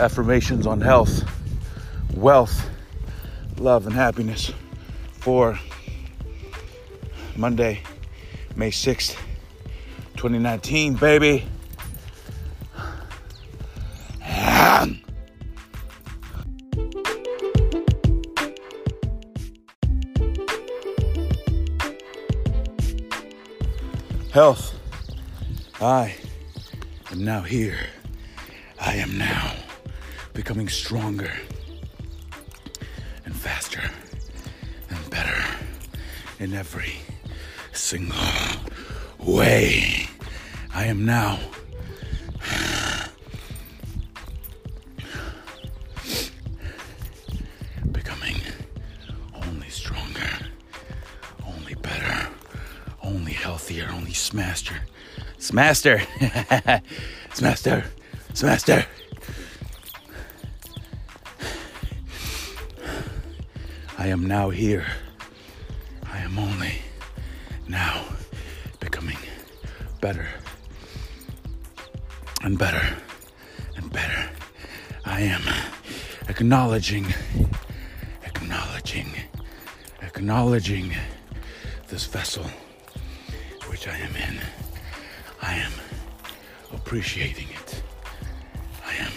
affirmations 0.00 0.66
on 0.66 0.80
health, 0.80 1.22
wealth, 2.14 2.68
love, 3.58 3.86
and 3.86 3.94
happiness 3.94 4.50
for 5.12 5.58
Monday, 7.36 7.82
May 8.56 8.70
6th, 8.70 9.16
2019, 10.16 10.94
baby. 10.94 11.46
Health. 24.32 24.78
I 25.80 26.14
am 27.10 27.24
now 27.24 27.40
here. 27.42 27.78
I 28.78 28.94
am 28.94 29.18
now 29.18 29.54
becoming 30.32 30.68
stronger 30.68 31.32
and 33.24 33.34
faster 33.34 33.90
and 34.88 35.10
better 35.10 35.42
in 36.38 36.54
every 36.54 36.94
single 37.72 38.16
way. 39.18 40.06
I 40.74 40.84
am 40.86 41.04
now 41.04 41.38
becoming 47.92 48.36
only 49.34 49.68
stronger, 49.68 50.30
only 51.46 51.74
better, 51.74 52.28
only 53.02 53.32
healthier, 53.32 53.88
only 53.92 54.12
smaster. 54.12 54.76
Smaster! 55.38 56.02
Smaster! 57.34 57.86
Smaster! 58.34 58.86
I 64.00 64.06
am 64.06 64.26
now 64.26 64.48
here. 64.48 64.86
I 66.10 66.20
am 66.20 66.38
only 66.38 66.72
now 67.68 68.02
becoming 68.80 69.18
better 70.00 70.26
and 72.42 72.58
better 72.58 72.96
and 73.76 73.92
better. 73.92 74.30
I 75.04 75.20
am 75.20 75.42
acknowledging, 76.30 77.12
acknowledging, 78.24 79.08
acknowledging 80.00 80.94
this 81.88 82.06
vessel 82.06 82.46
which 83.68 83.86
I 83.86 83.98
am 83.98 84.16
in. 84.16 84.40
I 85.42 85.56
am 85.56 85.72
appreciating 86.72 87.48
it. 87.50 87.82
I 88.82 88.94
am 88.94 89.12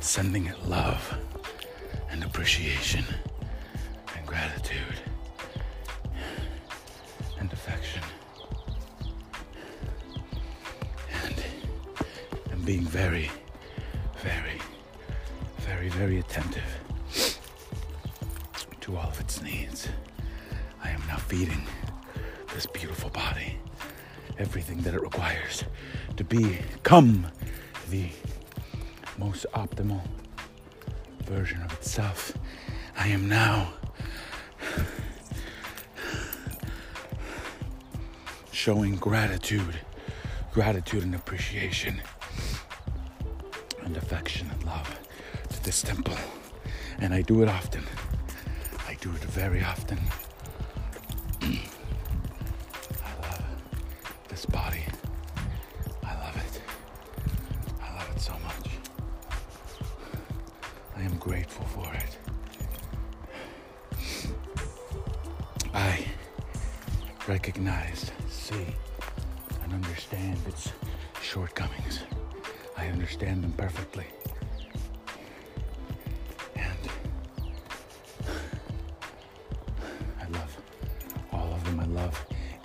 sending 0.00 0.44
it 0.44 0.68
love 0.68 1.16
and 2.10 2.22
appreciation 2.24 3.06
very, 12.96 13.30
very, 14.22 14.58
very, 15.58 15.90
very 15.90 16.18
attentive 16.18 17.38
to 18.80 18.96
all 18.96 19.10
of 19.10 19.20
its 19.20 19.42
needs. 19.42 19.90
I 20.82 20.88
am 20.88 21.02
now 21.06 21.18
feeding 21.18 21.66
this 22.54 22.64
beautiful 22.64 23.10
body 23.10 23.58
everything 24.38 24.78
that 24.78 24.94
it 24.94 25.02
requires 25.02 25.64
to 26.16 26.24
become 26.24 27.26
the 27.90 28.08
most 29.18 29.44
optimal 29.52 30.00
version 31.24 31.60
of 31.60 31.74
itself. 31.74 32.32
I 32.98 33.08
am 33.08 33.28
now 33.28 33.74
showing 38.52 38.96
gratitude, 38.96 39.80
gratitude 40.50 41.02
and 41.02 41.14
appreciation 41.14 42.00
and 43.86 43.96
affection 43.96 44.50
and 44.52 44.64
love 44.64 44.98
to 45.48 45.64
this 45.64 45.80
temple. 45.80 46.16
And 46.98 47.14
I 47.14 47.22
do 47.22 47.42
it 47.42 47.48
often. 47.48 47.84
I 48.86 48.94
do 49.00 49.10
it 49.10 49.24
very 49.24 49.62
often. 49.62 49.98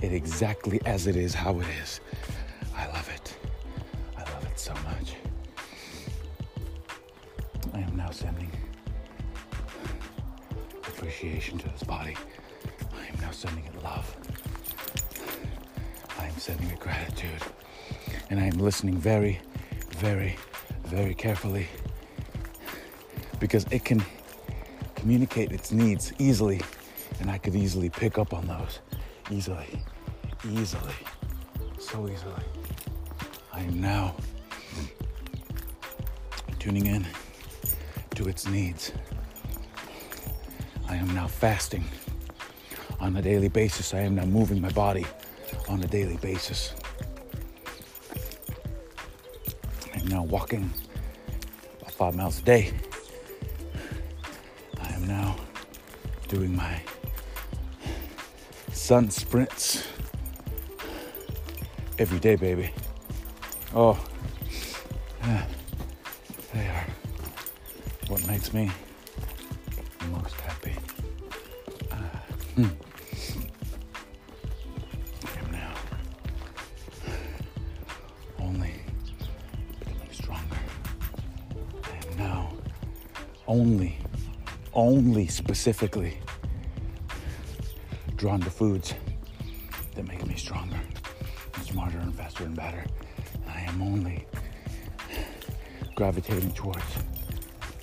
It 0.01 0.13
exactly 0.13 0.81
as 0.85 1.07
it 1.07 1.15
is, 1.15 1.33
how 1.33 1.59
it 1.59 1.67
is. 1.81 2.01
I 2.75 2.87
love 2.87 3.09
it. 3.09 3.35
I 4.17 4.21
love 4.33 4.45
it 4.45 4.59
so 4.59 4.73
much. 4.73 5.15
I 7.73 7.79
am 7.79 7.95
now 7.95 8.09
sending 8.09 8.51
appreciation 10.87 11.57
to 11.59 11.69
this 11.69 11.83
body. 11.83 12.15
I 12.93 13.07
am 13.07 13.19
now 13.21 13.31
sending 13.31 13.65
it 13.65 13.83
love. 13.83 14.15
I 16.19 16.25
am 16.25 16.37
sending 16.37 16.69
it 16.69 16.79
gratitude. 16.79 17.41
And 18.29 18.39
I 18.39 18.45
am 18.45 18.57
listening 18.57 18.97
very, 18.97 19.39
very, 19.97 20.37
very 20.85 21.13
carefully 21.13 21.67
because 23.39 23.65
it 23.71 23.83
can 23.83 24.03
communicate 24.95 25.51
its 25.51 25.71
needs 25.71 26.13
easily, 26.19 26.61
and 27.19 27.29
I 27.29 27.37
could 27.39 27.55
easily 27.55 27.89
pick 27.89 28.17
up 28.17 28.33
on 28.33 28.47
those. 28.47 28.79
Easily, 29.31 29.81
easily, 30.49 30.93
so 31.79 32.07
easily. 32.07 32.43
I 33.53 33.61
am 33.61 33.79
now 33.79 34.15
tuning 36.59 36.87
in 36.87 37.05
to 38.15 38.27
its 38.27 38.47
needs. 38.47 38.91
I 40.87 40.95
am 40.95 41.13
now 41.13 41.27
fasting 41.27 41.83
on 42.99 43.15
a 43.17 43.21
daily 43.21 43.49
basis. 43.49 43.93
I 43.93 43.99
am 43.99 44.15
now 44.15 44.25
moving 44.25 44.59
my 44.61 44.71
body 44.71 45.05
on 45.69 45.83
a 45.83 45.87
daily 45.87 46.17
basis. 46.17 46.73
I'm 49.93 50.07
now 50.07 50.23
walking 50.23 50.71
about 51.79 51.91
five 51.91 52.15
miles 52.15 52.39
a 52.39 52.43
day. 52.43 52.73
I 54.81 54.93
am 54.93 55.07
now 55.07 55.35
doing 56.27 56.55
my 56.55 56.81
sun 58.71 59.09
sprints 59.11 59.87
every 62.01 62.19
day, 62.19 62.35
baby. 62.35 62.73
Oh, 63.75 64.03
they 65.23 66.67
are 66.67 66.87
what 68.07 68.25
makes 68.25 68.51
me 68.53 68.71
most 70.09 70.33
happy. 70.41 70.75
Ah, 71.91 72.23
hmm. 72.55 72.65
I 75.27 75.45
am 75.45 75.51
now 75.51 75.73
only 78.39 78.73
becoming 79.79 80.11
stronger. 80.11 80.57
I 81.83 82.07
am 82.07 82.17
now 82.17 82.51
only, 83.47 83.99
only 84.73 85.27
specifically 85.27 86.17
drawn 88.15 88.41
to 88.41 88.49
foods 88.49 88.95
that 89.93 90.07
make 90.07 90.25
me 90.25 90.35
stronger 90.35 90.79
smarter 91.71 91.99
and 91.99 92.13
faster 92.13 92.43
and 92.43 92.55
better. 92.55 92.83
I 93.47 93.61
am 93.61 93.81
only 93.81 94.27
gravitating 95.95 96.51
towards 96.51 96.83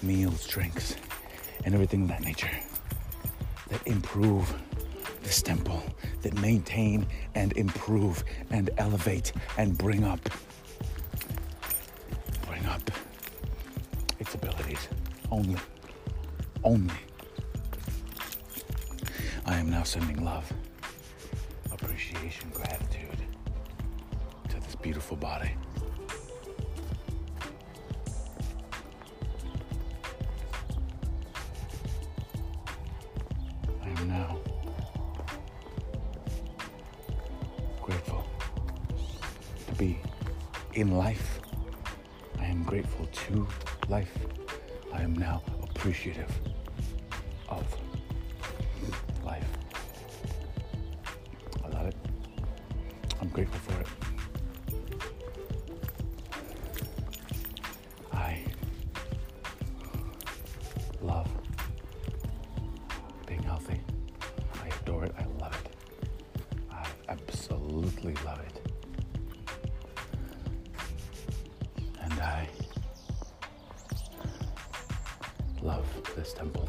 meals, 0.02 0.46
drinks, 0.46 0.96
and 1.64 1.74
everything 1.74 2.02
of 2.02 2.08
that 2.08 2.22
nature 2.22 2.50
that 3.68 3.86
improve 3.86 4.54
this 5.22 5.40
temple, 5.40 5.82
that 6.22 6.34
maintain 6.40 7.06
and 7.34 7.52
improve 7.54 8.22
and 8.50 8.68
elevate 8.76 9.32
and 9.56 9.76
bring 9.76 10.04
up, 10.04 10.20
bring 12.46 12.64
up 12.66 12.90
its 14.18 14.34
abilities. 14.34 14.88
Only, 15.30 15.56
only. 16.62 16.94
I 19.46 19.56
am 19.56 19.70
now 19.70 19.82
sending 19.82 20.22
love, 20.24 20.50
appreciation, 21.72 22.50
gratitude 22.50 22.97
beautiful 24.82 25.16
body. 25.16 25.50
I 33.82 33.88
am 33.88 34.08
now 34.08 34.38
grateful 37.82 38.24
to 39.66 39.74
be 39.74 39.98
in 40.74 40.96
life. 40.96 41.40
I 42.38 42.46
am 42.46 42.62
grateful 42.62 43.06
to 43.06 43.46
life. 43.88 44.16
I 44.92 45.02
am 45.02 45.14
now 45.14 45.42
appreciative 45.62 46.30
this 76.28 76.34
temple 76.34 76.68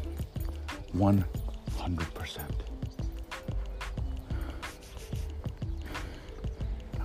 100%. 0.96 2.40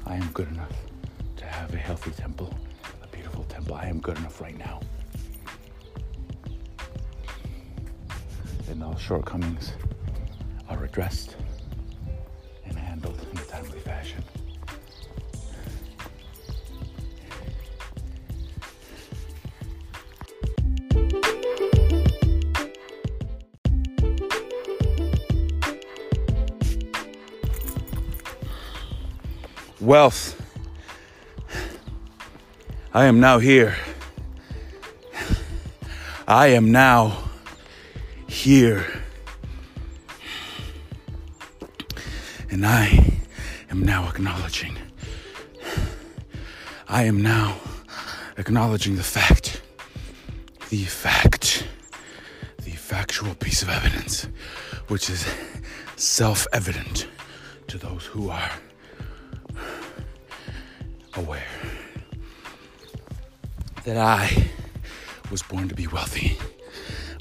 I 0.06 0.16
am 0.16 0.28
good 0.34 0.48
enough 0.48 0.72
to 1.36 1.46
have 1.46 1.74
a 1.74 1.78
healthy 1.78 2.12
temple, 2.12 2.54
a 3.04 3.08
beautiful 3.08 3.44
temple. 3.46 3.76
I 3.76 3.88
am 3.88 4.00
good 4.00 4.18
enough 4.18 4.40
right 4.40 4.58
now. 4.58 4.80
And 8.70 8.84
all 8.84 8.96
shortcomings 8.96 9.74
are 10.70 10.84
addressed 10.86 11.36
and 12.66 12.78
handled 12.78 13.20
in 13.32 13.38
a 13.38 13.44
timely 13.44 13.80
fashion. 13.80 14.24
Wealth. 29.86 30.42
I 32.92 33.06
am 33.06 33.20
now 33.20 33.38
here. 33.38 33.78
I 36.28 36.48
am 36.48 36.72
now 36.72 37.30
here. 38.26 38.88
And 42.50 42.66
I 42.66 43.20
am 43.70 43.84
now 43.84 44.10
acknowledging. 44.10 44.76
I 46.90 47.04
am 47.04 47.22
now 47.22 47.56
acknowledging 48.40 48.96
the 48.96 49.04
fact, 49.04 49.62
the 50.72 50.86
fact, 50.86 51.68
the 52.64 52.72
factual 52.72 53.36
piece 53.36 53.62
of 53.62 53.70
evidence, 53.70 54.28
which 54.88 55.12
is 55.12 55.28
self 55.96 56.48
evident 56.54 57.06
to 57.68 57.78
those 57.78 58.04
who 58.08 58.32
are 58.32 58.50
aware 61.16 61.44
that 63.86 63.98
I 63.98 64.50
was 65.32 65.42
born 65.42 65.70
to 65.70 65.76
be 65.76 65.88
wealthy. 65.88 66.38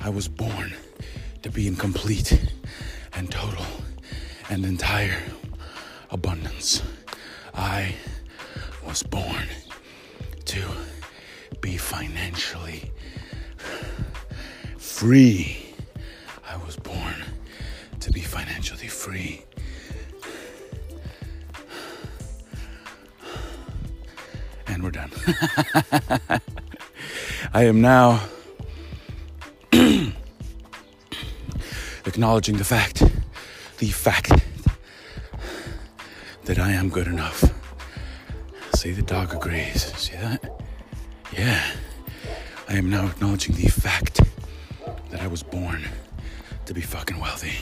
I 0.00 0.08
was 0.08 0.28
born 0.28 0.74
to 1.42 1.50
be 1.50 1.66
in 1.66 1.76
complete 1.76 2.32
and 3.12 3.30
total 3.30 3.66
and 4.50 4.64
entire 4.64 5.22
abundance. 6.10 6.82
I 7.54 7.94
was 8.86 9.02
born 9.02 9.46
to 10.46 10.62
be 11.60 11.76
financially 11.76 12.90
free. 14.78 15.63
I 27.52 27.64
am 27.64 27.80
now 27.80 28.20
acknowledging 32.06 32.56
the 32.56 32.64
fact, 32.64 33.02
the 33.78 33.88
fact 33.88 34.32
that 36.44 36.58
I 36.58 36.72
am 36.72 36.88
good 36.88 37.06
enough. 37.06 37.44
See, 38.74 38.92
the 38.92 39.02
dog 39.02 39.34
agrees. 39.34 39.94
See 39.96 40.16
that? 40.16 40.62
Yeah. 41.36 41.62
I 42.68 42.76
am 42.76 42.88
now 42.88 43.06
acknowledging 43.06 43.54
the 43.54 43.68
fact 43.68 44.20
that 45.10 45.20
I 45.20 45.26
was 45.26 45.42
born 45.42 45.84
to 46.66 46.74
be 46.74 46.80
fucking 46.80 47.20
wealthy. 47.20 47.54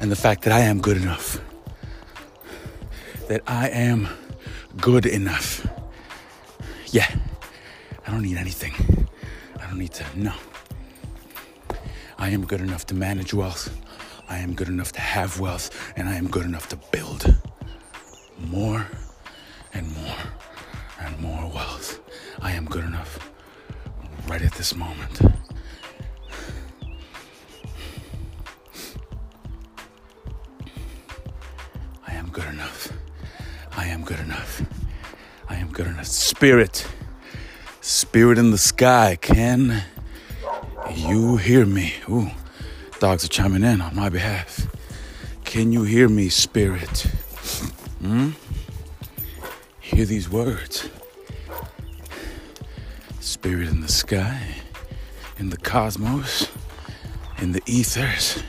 And 0.00 0.10
the 0.10 0.16
fact 0.16 0.42
that 0.42 0.52
I 0.52 0.60
am 0.60 0.80
good 0.80 0.96
enough. 0.96 1.40
That 3.28 3.42
I 3.46 3.68
am 3.68 4.08
good 4.80 5.06
enough. 5.06 5.66
Yeah. 6.94 7.12
I 8.06 8.10
don't 8.12 8.22
need 8.22 8.36
anything. 8.36 8.72
I 9.60 9.66
don't 9.66 9.80
need 9.80 9.92
to, 9.94 10.04
no. 10.14 10.32
I 12.18 12.28
am 12.28 12.46
good 12.46 12.60
enough 12.60 12.86
to 12.86 12.94
manage 12.94 13.34
wealth. 13.34 13.76
I 14.28 14.38
am 14.38 14.54
good 14.54 14.68
enough 14.68 14.92
to 14.92 15.00
have 15.00 15.40
wealth. 15.40 15.92
And 15.96 16.08
I 16.08 16.14
am 16.14 16.28
good 16.28 16.44
enough 16.44 16.68
to 16.68 16.76
build 16.92 17.36
more 18.38 18.86
and 19.72 19.92
more 19.96 20.22
and 21.00 21.18
more 21.18 21.50
wealth. 21.52 21.98
I 22.40 22.52
am 22.52 22.64
good 22.66 22.84
enough 22.84 23.18
right 24.28 24.42
at 24.42 24.52
this 24.52 24.76
moment. 24.76 25.20
I 32.06 32.12
am 32.14 32.28
good 32.30 32.46
enough. 32.46 32.92
I 33.76 33.86
am 33.86 34.04
good 34.04 34.20
enough. 34.20 34.62
Spirit, 36.02 36.86
spirit 37.80 38.38
in 38.38 38.52
the 38.52 38.58
sky, 38.58 39.18
can 39.20 39.82
you 40.94 41.36
hear 41.36 41.66
me? 41.66 41.94
Ooh, 42.08 42.30
dogs 43.00 43.24
are 43.24 43.28
chiming 43.28 43.64
in 43.64 43.80
on 43.80 43.96
my 43.96 44.08
behalf. 44.08 44.68
Can 45.44 45.72
you 45.72 45.82
hear 45.82 46.08
me, 46.08 46.28
spirit? 46.28 47.00
Hmm? 48.00 48.30
Hear 49.80 50.04
these 50.04 50.30
words. 50.30 50.88
Spirit 53.18 53.66
in 53.66 53.80
the 53.80 53.88
sky, 53.88 54.42
in 55.38 55.50
the 55.50 55.56
cosmos, 55.56 56.52
in 57.38 57.50
the 57.50 57.62
ethers. 57.66 58.44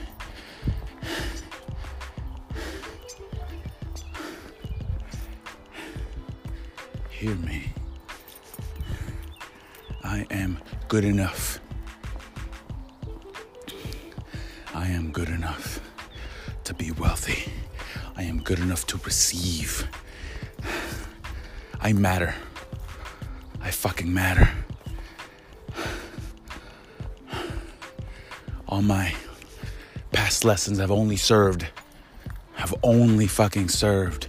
Hear 7.26 7.36
me. 7.38 7.74
I 10.04 10.28
am 10.30 10.60
good 10.88 11.04
enough. 11.04 11.60
I 14.76 14.86
am 14.90 15.10
good 15.10 15.30
enough 15.30 15.80
to 16.66 16.76
be 16.76 16.92
wealthy. 16.92 17.52
I 18.16 18.22
am 18.22 18.44
good 18.44 18.60
enough 18.60 18.86
to 18.86 18.98
receive. 18.98 19.88
I 21.82 21.94
matter. 21.94 22.36
I 23.60 23.72
fucking 23.72 24.14
matter. 24.14 24.48
All 28.68 28.84
my 28.84 29.16
past 30.12 30.46
lessons 30.46 30.78
have 30.78 30.92
only 30.92 31.18
served, 31.18 31.66
have 32.54 32.76
only 32.84 33.26
fucking 33.26 33.70
served 33.70 34.25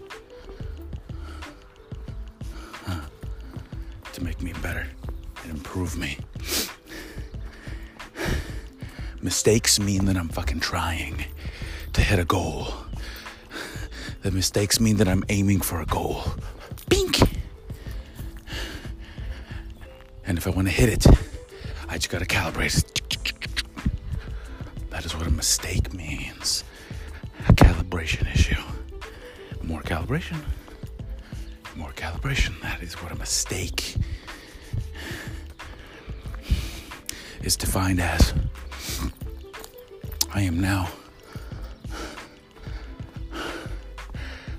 Mistakes 9.47 9.79
mean 9.79 10.07
that 10.07 10.17
I'm 10.17 10.29
fucking 10.29 10.59
trying 10.59 11.25
to 11.93 12.01
hit 12.01 12.19
a 12.19 12.25
goal. 12.25 12.67
The 14.23 14.33
mistakes 14.33 14.81
mean 14.81 14.97
that 14.97 15.07
I'm 15.07 15.23
aiming 15.29 15.61
for 15.61 15.81
a 15.81 15.87
goal. 15.87 16.25
Bink! 16.89 17.21
And 20.25 20.37
if 20.37 20.49
I 20.49 20.51
want 20.51 20.67
to 20.67 20.75
hit 20.75 20.89
it, 20.89 21.07
I 21.89 21.95
just 21.95 22.11
gotta 22.11 22.25
calibrate 22.25 22.77
it. 22.77 23.63
That 24.91 25.05
is 25.05 25.15
what 25.15 25.29
a 25.29 25.31
mistake 25.31 25.95
means. 25.95 26.65
A 27.49 27.53
calibration 27.53 28.29
issue. 28.35 28.61
More 29.63 29.83
calibration. 29.83 30.41
More 31.77 31.93
calibration. 31.93 32.61
That 32.63 32.83
is 32.83 32.95
what 32.95 33.13
a 33.13 33.17
mistake 33.17 33.95
is 37.45 37.57
defined 37.57 38.01
as. 38.01 38.35
I 40.37 40.43
am 40.43 40.61
now 40.61 40.91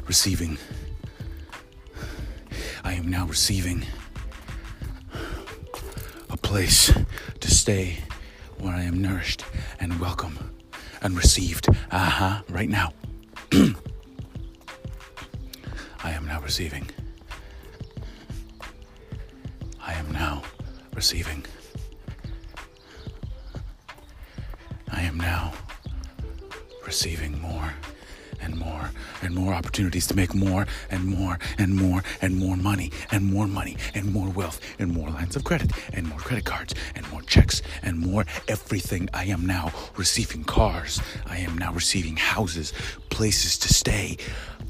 receiving. 0.07 0.57
I 2.83 2.93
am 2.93 3.07
now 3.07 3.27
receiving 3.27 3.85
a 6.31 6.37
place 6.37 6.91
to 7.41 7.51
stay 7.51 7.99
where 8.57 8.73
I 8.73 8.81
am 8.81 8.99
nourished 8.99 9.45
and 9.79 9.99
welcome 9.99 10.51
and 11.03 11.15
received. 11.15 11.69
Uh 11.91 12.09
huh, 12.09 12.41
right 12.49 12.69
now. 12.69 12.93
I 13.51 13.73
am 16.09 16.25
now 16.25 16.41
receiving. 16.41 16.89
I 19.79 19.93
am 19.93 20.11
now 20.11 20.41
receiving. 20.95 21.45
I 24.91 25.01
am 25.01 25.17
now 25.17 25.53
receiving 26.87 27.39
more 27.41 27.73
and 28.39 28.55
more 28.55 28.91
and 29.21 29.35
more 29.35 29.53
opportunities 29.53 30.07
to 30.07 30.15
make 30.15 30.33
more 30.33 30.65
and 30.89 31.03
more 31.03 31.37
and 31.57 31.75
more 31.75 32.01
and 32.21 32.37
more 32.37 32.55
money 32.55 32.91
and 33.11 33.25
more 33.25 33.45
money 33.45 33.75
and 33.93 34.13
more 34.13 34.29
wealth 34.29 34.61
and 34.79 34.93
more 34.93 35.09
lines 35.09 35.35
of 35.35 35.43
credit 35.43 35.69
and 35.93 36.07
more 36.07 36.19
credit 36.19 36.45
cards 36.45 36.73
and 36.95 37.05
more 37.11 37.21
checks 37.23 37.61
and 37.83 37.99
more 37.99 38.23
everything. 38.47 39.09
I 39.13 39.25
am 39.25 39.45
now 39.45 39.73
receiving 39.97 40.45
cars. 40.45 41.01
I 41.25 41.37
am 41.39 41.57
now 41.57 41.73
receiving 41.73 42.15
houses, 42.15 42.71
places 43.09 43.57
to 43.59 43.73
stay, 43.73 44.17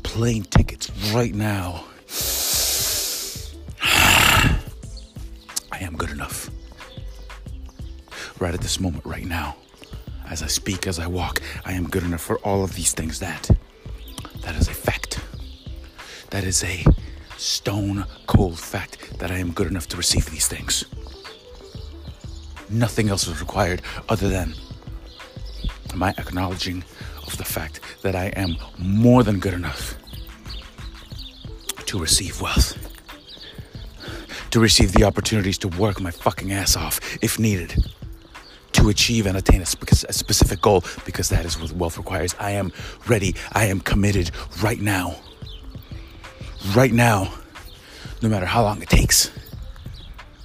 plane 0.02 0.44
tickets 0.44 0.90
right 1.14 1.36
now. 1.36 1.86
I 5.72 5.80
am 5.82 5.96
good 5.96 6.10
enough. 6.10 6.50
Right 8.40 8.56
at 8.56 8.62
this 8.62 8.80
moment, 8.80 9.06
right 9.06 9.26
now 9.26 9.56
as 10.30 10.44
I 10.44 10.48
speak, 10.48 10.88
as 10.88 11.00
I 11.00 11.08
walk. 11.08 11.42
I 11.66 11.74
am 11.74 11.88
good 11.88 12.04
enough 12.04 12.22
for 12.22 12.38
all 12.40 12.64
of 12.64 12.76
these 12.76 12.94
things. 12.94 13.20
That 13.20 13.50
that 14.42 14.56
is 14.56 14.68
a 14.68 14.74
fact. 14.74 15.20
That 16.30 16.44
is 16.44 16.64
a 16.64 16.84
stone 17.38 18.06
cold 18.26 18.60
fact 18.60 19.20
that 19.20 19.32
I 19.32 19.38
am 19.38 19.52
good 19.52 19.68
enough 19.68 19.88
to 19.90 19.98
receive 19.98 20.26
these 20.30 20.48
things. 20.48 20.86
Nothing 22.70 23.10
else 23.10 23.28
is 23.28 23.40
required 23.40 23.82
other 24.10 24.28
than 24.30 24.54
my 25.96 26.10
acknowledging 26.18 26.84
of 27.26 27.38
the 27.38 27.46
fact 27.46 27.80
that 28.02 28.16
I 28.16 28.26
am 28.28 28.58
more 28.78 29.24
than 29.24 29.40
good 29.40 29.54
enough 29.54 29.96
to 31.86 31.98
receive 31.98 32.42
wealth, 32.42 32.78
to 34.52 34.60
receive 34.60 34.92
the 34.92 35.06
opportunities 35.06 35.58
to 35.60 35.70
work 35.70 36.02
my 36.02 36.12
fucking 36.12 36.52
ass 36.52 36.76
off 36.76 37.00
if 37.22 37.40
needed 37.40 37.84
to 38.78 38.90
achieve 38.90 39.26
and 39.26 39.38
attain 39.38 39.62
a, 39.62 39.66
a 40.10 40.14
specific 40.14 40.62
goal 40.62 40.84
because 41.06 41.30
that 41.30 41.46
is 41.46 41.60
what 41.60 41.72
wealth 41.74 41.98
requires. 41.98 42.36
I 42.40 42.52
am 42.52 42.72
ready. 43.08 43.36
I 43.54 43.66
am 43.66 43.80
committed 43.80 44.32
right 44.62 44.80
now. 44.80 45.16
Right 46.76 46.94
now, 46.94 47.34
no 48.22 48.30
matter 48.30 48.46
how 48.46 48.64
long 48.64 48.82
it 48.82 48.90
takes, 48.90 49.32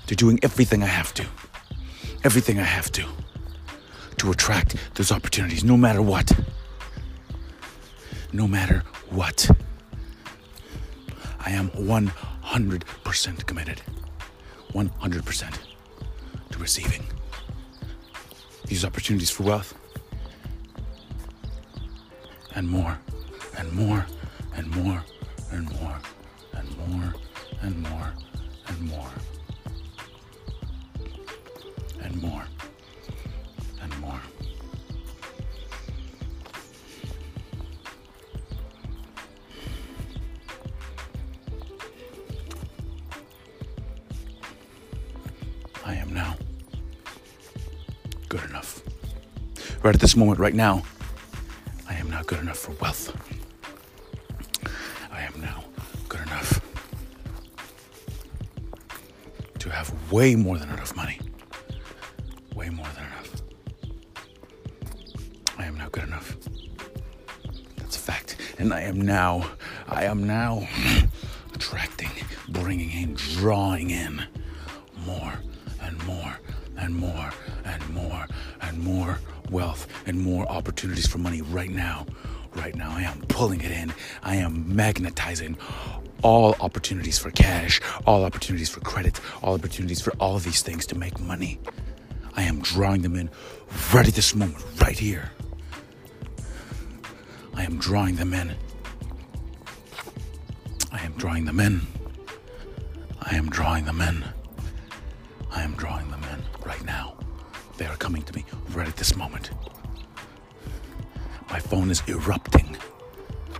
to 0.06 0.16
doing 0.16 0.38
everything 0.42 0.82
I 0.82 0.86
have 0.86 1.14
to. 1.14 1.26
Everything 2.24 2.58
I 2.58 2.64
have 2.64 2.90
to 2.92 3.04
to 4.18 4.30
attract 4.30 4.76
those 4.94 5.10
opportunities, 5.10 5.64
no 5.64 5.76
matter 5.76 6.02
what. 6.02 6.30
No 8.32 8.46
matter 8.46 8.84
what. 9.10 9.50
I 11.40 11.50
am 11.50 11.70
100% 11.70 13.46
committed. 13.46 13.82
100% 14.74 15.58
to 16.50 16.58
receiving 16.58 17.04
these 18.72 18.86
opportunities 18.86 19.28
for 19.28 19.42
wealth. 19.42 19.74
And 22.54 22.66
more, 22.66 22.98
and 23.58 23.70
more, 23.70 24.06
and 24.56 24.66
more, 24.74 25.04
and 25.50 25.70
more, 25.78 25.98
and 26.54 26.78
more, 26.78 27.14
and 27.60 27.82
more, 27.82 28.12
and 28.68 28.80
more, 28.88 29.10
and 32.00 32.22
more, 32.22 32.44
Right 49.82 49.96
at 49.96 50.00
this 50.00 50.16
moment, 50.16 50.38
right 50.38 50.54
now, 50.54 50.84
I 51.88 51.94
am 51.94 52.08
not 52.08 52.28
good 52.28 52.38
enough 52.38 52.58
for 52.58 52.70
wealth. 52.80 53.16
I 55.10 55.22
am 55.22 55.40
now 55.40 55.64
good 56.08 56.20
enough 56.20 56.60
to 59.58 59.70
have 59.70 60.12
way 60.12 60.36
more 60.36 60.56
than 60.56 60.68
enough 60.68 60.94
money. 60.94 61.18
Way 62.54 62.70
more 62.70 62.86
than 62.94 63.06
enough. 63.06 63.42
I 65.58 65.64
am 65.64 65.76
now 65.76 65.88
good 65.88 66.04
enough. 66.04 66.36
That's 67.78 67.96
a 67.96 68.00
fact. 68.00 68.36
And 68.60 68.72
I 68.72 68.82
am 68.82 69.00
now, 69.00 69.50
I 69.88 70.04
am 70.04 70.24
now 70.24 70.64
attracting, 71.54 72.10
bringing 72.50 72.92
in, 72.92 73.14
drawing 73.14 73.90
in 73.90 74.24
and 80.12 80.20
more 80.20 80.46
opportunities 80.48 81.06
for 81.06 81.18
money 81.18 81.40
right 81.40 81.70
now. 81.70 82.06
Right 82.54 82.74
now, 82.74 82.90
I 82.90 83.02
am 83.02 83.22
pulling 83.28 83.62
it 83.62 83.70
in. 83.70 83.94
I 84.22 84.36
am 84.36 84.76
magnetizing 84.76 85.56
all 86.22 86.54
opportunities 86.60 87.18
for 87.18 87.30
cash, 87.30 87.80
all 88.06 88.24
opportunities 88.24 88.68
for 88.68 88.80
credit, 88.80 89.18
all 89.42 89.54
opportunities 89.54 90.02
for 90.02 90.12
all 90.20 90.36
of 90.36 90.44
these 90.44 90.60
things 90.62 90.84
to 90.86 90.98
make 90.98 91.18
money. 91.18 91.58
I 92.36 92.42
am 92.42 92.60
drawing 92.60 93.00
them 93.00 93.16
in 93.16 93.30
right 93.94 94.06
at 94.06 94.14
this 94.14 94.34
moment, 94.34 94.62
right 94.82 94.98
here. 94.98 95.32
I 97.54 97.64
am 97.64 97.78
drawing 97.78 98.16
them 98.16 98.34
in. 98.34 98.54
I 100.92 101.00
am 101.00 101.12
drawing 101.12 101.46
them 101.46 101.58
in. 101.58 101.80
I 103.22 103.34
am 103.34 103.48
drawing 103.48 103.86
them 103.86 104.00
in. 104.02 104.24
I 105.50 105.62
am 105.62 105.72
drawing 105.72 106.10
them 106.10 106.22
in 106.24 106.66
right 106.66 106.84
now. 106.84 107.14
They 107.78 107.86
are 107.86 107.96
coming 107.96 108.22
to 108.22 108.34
me 108.34 108.44
right 108.74 108.86
at 108.86 108.96
this 108.96 109.16
moment. 109.16 109.50
My 111.52 111.58
phone 111.58 111.90
is 111.90 112.02
erupting. 112.08 112.78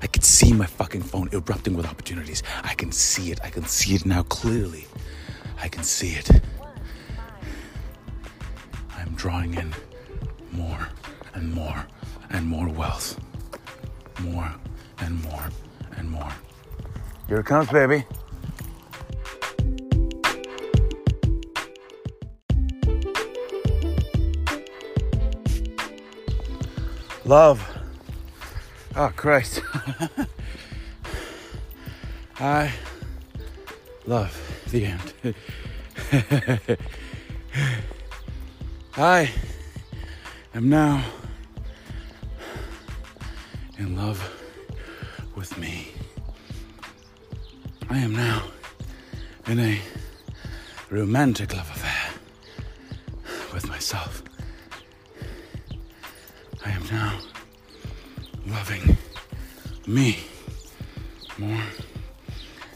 I 0.01 0.07
can 0.07 0.23
see 0.23 0.55
my 0.55 0.65
fucking 0.65 1.03
phone 1.03 1.29
erupting 1.31 1.77
with 1.77 1.85
opportunities. 1.85 2.43
I 2.65 2.73
can 2.73 2.91
see 2.91 3.31
it. 3.31 3.39
I 3.45 3.51
can 3.51 3.67
see 3.67 3.95
it 3.95 4.07
now 4.07 4.23
clearly. 4.23 4.87
I 5.61 5.69
can 5.69 5.83
see 5.83 6.13
it. 6.13 6.31
I'm 8.97 9.13
drawing 9.15 9.53
in 9.55 9.75
more 10.53 10.89
and 11.35 11.53
more 11.53 11.87
and 12.31 12.47
more 12.47 12.67
wealth. 12.71 13.21
More 14.21 14.51
and 15.01 15.23
more 15.25 15.51
and 15.99 16.11
more. 16.11 16.33
Here 17.29 17.41
it 17.41 17.47
comes, 17.47 17.69
baby. 17.69 18.07
Love. 27.27 27.82
Oh, 28.95 29.11
Christ. 29.17 29.63
I 32.39 32.73
love 34.07 34.39
the 34.71 34.85
end. 34.85 35.35
I 38.97 39.31
am 40.55 40.69
now 40.69 41.03
in 43.79 43.97
love 43.97 44.21
with 45.35 45.57
me. 45.57 45.89
I 47.89 47.99
am 47.99 48.15
now 48.15 48.43
in 49.47 49.59
a 49.59 49.81
romantic 50.91 51.55
love 51.55 51.71
affair 51.71 52.13
with 53.55 53.67
myself. 53.69 54.23
Loving 58.47 58.97
me 59.87 60.19
more 61.39 61.63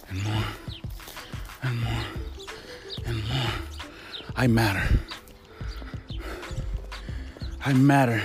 and 0.08 0.25
more 0.25 0.44
and 1.62 1.80
more 1.80 2.04
and 3.06 3.28
more. 3.28 3.50
I 4.37 4.46
matter. 4.46 4.99
I 7.64 7.73
matter. 7.73 8.23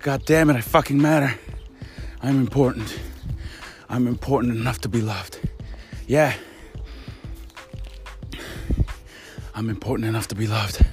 God 0.00 0.24
damn 0.24 0.50
it, 0.50 0.56
I 0.56 0.60
fucking 0.60 1.00
matter. 1.00 1.38
I'm 2.22 2.38
important. 2.40 2.98
I'm 3.88 4.06
important 4.06 4.56
enough 4.56 4.80
to 4.82 4.88
be 4.88 5.00
loved. 5.00 5.38
Yeah. 6.06 6.34
I'm 9.54 9.68
important 9.68 10.08
enough 10.08 10.28
to 10.28 10.34
be 10.34 10.46
loved. 10.46 10.84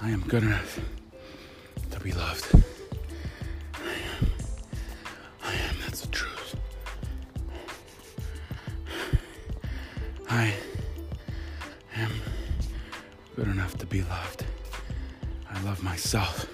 I 0.00 0.10
am 0.10 0.20
good 0.22 0.42
enough 0.42 0.80
myself. 16.06 16.46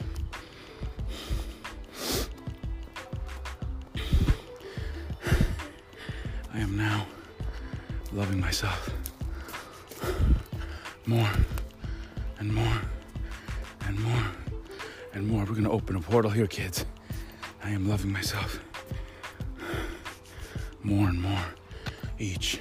I 6.55 6.59
am 6.59 6.75
now 6.75 7.07
loving 8.15 8.41
myself 8.41 8.89
more 11.05 11.29
and 12.39 12.55
more 12.55 12.81
and 13.87 14.01
more 14.01 14.25
and 15.13 15.29
more. 15.29 15.45
We're 15.45 15.55
gonna 15.55 15.71
open 15.71 15.97
a 15.97 16.01
portal 16.01 16.31
here, 16.31 16.47
kids. 16.47 16.87
I 17.63 17.69
am 17.73 17.87
loving 17.87 18.11
myself 18.11 18.59
more 20.83 21.09
and 21.11 21.21
more 21.21 21.45
each 22.19 22.59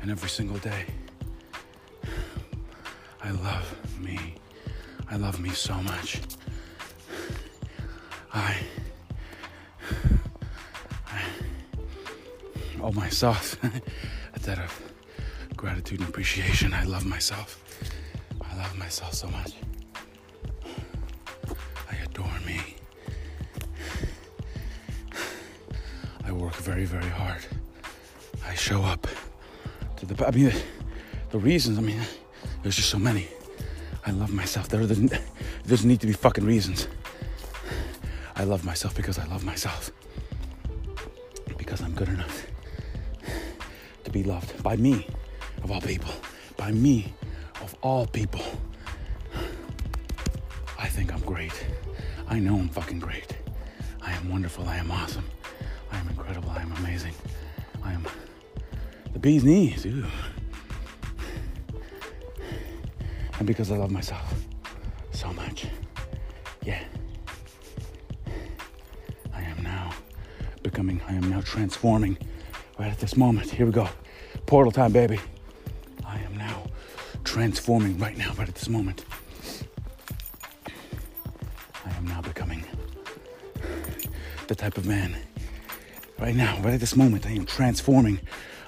and 0.00 0.08
every 0.08 0.28
single 0.28 0.58
day. 0.58 0.86
I 3.20 3.32
love 3.32 3.98
me. 3.98 4.36
I 5.14 5.16
love 5.16 5.38
me 5.38 5.50
so 5.50 5.74
much. 5.74 6.20
I, 8.32 8.56
I 11.06 11.22
owe 12.82 12.90
myself 12.90 13.56
a 14.34 14.40
debt 14.40 14.58
of 14.58 14.92
gratitude 15.56 16.00
and 16.00 16.08
appreciation. 16.08 16.74
I 16.74 16.82
love 16.82 17.06
myself. 17.06 17.62
I 18.42 18.56
love 18.56 18.76
myself 18.76 19.14
so 19.14 19.28
much. 19.28 19.52
I 21.88 21.94
adore 22.02 22.40
me. 22.44 22.74
I 26.24 26.32
work 26.32 26.56
very, 26.56 26.86
very 26.86 27.08
hard. 27.10 27.46
I 28.44 28.56
show 28.56 28.82
up 28.82 29.06
to 29.98 30.06
the. 30.06 30.26
I 30.26 30.32
mean, 30.32 30.52
the 31.30 31.38
reasons. 31.38 31.78
I 31.78 31.82
mean, 31.82 32.00
there's 32.64 32.74
just 32.74 32.90
so 32.90 32.98
many. 32.98 33.28
I 34.06 34.10
love 34.10 34.32
myself. 34.32 34.68
There 34.68 34.80
doesn't, 34.80 35.10
there 35.10 35.20
doesn't 35.66 35.88
need 35.88 36.00
to 36.00 36.06
be 36.06 36.12
fucking 36.12 36.44
reasons. 36.44 36.88
I 38.36 38.44
love 38.44 38.64
myself 38.64 38.94
because 38.94 39.18
I 39.18 39.26
love 39.26 39.44
myself. 39.44 39.90
Because 41.56 41.80
I'm 41.80 41.94
good 41.94 42.08
enough 42.08 42.46
to 44.04 44.10
be 44.10 44.22
loved 44.22 44.62
by 44.62 44.76
me, 44.76 45.06
of 45.62 45.70
all 45.70 45.80
people. 45.80 46.12
By 46.56 46.72
me, 46.72 47.14
of 47.62 47.74
all 47.80 48.06
people. 48.06 48.42
I 50.78 50.88
think 50.88 51.12
I'm 51.14 51.20
great. 51.20 51.66
I 52.28 52.38
know 52.38 52.56
I'm 52.56 52.68
fucking 52.68 52.98
great. 52.98 53.36
I 54.02 54.12
am 54.12 54.30
wonderful. 54.30 54.68
I 54.68 54.76
am 54.76 54.90
awesome. 54.90 55.24
I 55.90 55.98
am 55.98 56.08
incredible. 56.08 56.50
I 56.50 56.60
am 56.60 56.72
amazing. 56.72 57.14
I 57.82 57.92
am 57.92 58.06
the 59.12 59.18
bee's 59.18 59.44
knees. 59.44 59.86
Ooh. 59.86 60.04
And 63.44 63.46
because 63.46 63.70
I 63.70 63.76
love 63.76 63.90
myself 63.90 64.42
so 65.12 65.30
much. 65.34 65.66
Yeah. 66.64 66.82
I 69.34 69.42
am 69.42 69.62
now 69.62 69.90
becoming, 70.62 71.02
I 71.06 71.12
am 71.12 71.28
now 71.28 71.42
transforming 71.42 72.16
right 72.78 72.90
at 72.90 72.98
this 73.00 73.18
moment. 73.18 73.50
Here 73.50 73.66
we 73.66 73.72
go. 73.72 73.86
Portal 74.46 74.72
time, 74.72 74.92
baby. 74.92 75.20
I 76.06 76.20
am 76.20 76.38
now 76.38 76.62
transforming 77.22 77.98
right 77.98 78.16
now, 78.16 78.32
right 78.38 78.48
at 78.48 78.54
this 78.54 78.70
moment. 78.70 79.04
I 81.84 81.90
am 81.98 82.06
now 82.06 82.22
becoming 82.22 82.64
the 84.46 84.54
type 84.54 84.78
of 84.78 84.86
man. 84.86 85.18
Right 86.18 86.34
now, 86.34 86.56
right 86.62 86.72
at 86.72 86.80
this 86.80 86.96
moment, 86.96 87.26
I 87.26 87.32
am 87.32 87.44
transforming. 87.44 88.20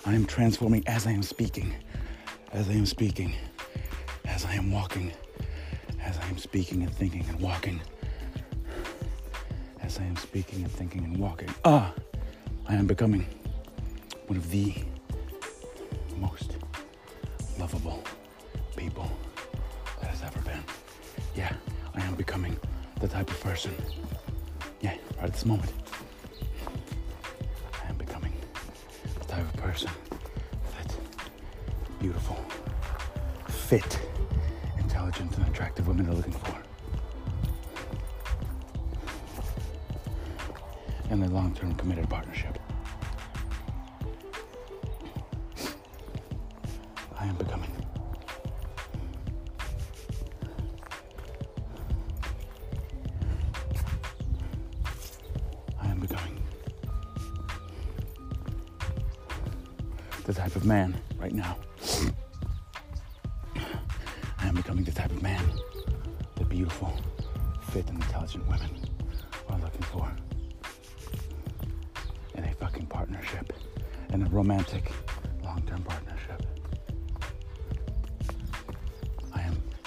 I 0.04 0.12
am 0.12 0.26
transforming 0.26 0.86
as 0.86 1.06
I 1.06 1.12
am 1.12 1.22
speaking. 1.22 1.74
As 2.52 2.68
I 2.68 2.72
am 2.72 2.84
speaking. 2.84 3.32
I 4.56 4.58
am 4.58 4.70
walking. 4.72 5.12
As 6.02 6.16
I 6.16 6.26
am 6.28 6.38
speaking 6.38 6.82
and 6.82 6.90
thinking 6.90 7.26
and 7.28 7.38
walking. 7.40 7.78
As 9.82 9.98
I 9.98 10.04
am 10.04 10.16
speaking 10.16 10.62
and 10.62 10.72
thinking 10.72 11.04
and 11.04 11.18
walking. 11.18 11.50
Ah! 11.62 11.92
I 12.66 12.74
am 12.74 12.86
becoming 12.86 13.26
one 14.28 14.38
of 14.38 14.50
the 14.50 14.72
most 16.16 16.56
lovable 17.60 18.02
people 18.76 19.10
that 20.00 20.08
has 20.08 20.22
ever 20.22 20.40
been. 20.40 20.64
Yeah, 21.34 21.52
I 21.94 22.00
am 22.00 22.14
becoming 22.14 22.56
the 23.02 23.08
type 23.08 23.28
of 23.30 23.38
person. 23.42 23.74
Yeah, 24.80 24.94
right 25.18 25.24
at 25.24 25.32
this 25.34 25.44
moment. 25.44 25.70
I 27.84 27.90
am 27.90 27.96
becoming 27.98 28.32
the 29.18 29.24
type 29.26 29.44
of 29.44 29.56
person 29.60 29.90
that 30.78 30.96
beautiful, 32.00 32.38
fit, 33.48 34.00
intelligent, 35.06 35.38
and 35.38 35.48
attractive 35.54 35.86
women 35.86 36.08
are 36.08 36.14
looking 36.14 36.32
for. 36.32 36.62
And 41.10 41.22
a 41.22 41.28
long 41.28 41.54
term 41.54 41.74
committed 41.76 42.08
partnership. 42.10 42.58